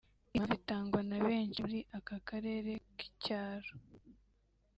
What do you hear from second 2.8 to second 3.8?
k’icyaro